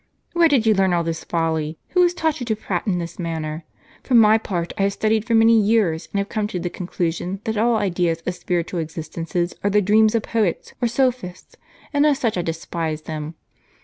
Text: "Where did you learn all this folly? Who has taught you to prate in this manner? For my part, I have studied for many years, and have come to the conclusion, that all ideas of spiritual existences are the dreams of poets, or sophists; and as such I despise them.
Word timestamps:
"Where 0.33 0.47
did 0.47 0.65
you 0.65 0.73
learn 0.73 0.93
all 0.93 1.03
this 1.03 1.23
folly? 1.23 1.77
Who 1.89 2.01
has 2.01 2.15
taught 2.15 2.39
you 2.39 2.45
to 2.47 2.55
prate 2.55 2.87
in 2.87 2.97
this 2.97 3.19
manner? 3.19 3.65
For 4.01 4.15
my 4.15 4.39
part, 4.39 4.73
I 4.75 4.81
have 4.81 4.93
studied 4.93 5.25
for 5.25 5.35
many 5.35 5.61
years, 5.61 6.09
and 6.11 6.17
have 6.17 6.27
come 6.27 6.47
to 6.47 6.59
the 6.59 6.71
conclusion, 6.71 7.39
that 7.43 7.55
all 7.55 7.75
ideas 7.75 8.23
of 8.25 8.33
spiritual 8.33 8.79
existences 8.79 9.53
are 9.63 9.69
the 9.69 9.79
dreams 9.79 10.15
of 10.15 10.23
poets, 10.23 10.73
or 10.81 10.87
sophists; 10.87 11.55
and 11.93 12.07
as 12.07 12.17
such 12.17 12.35
I 12.35 12.41
despise 12.41 13.03
them. 13.03 13.35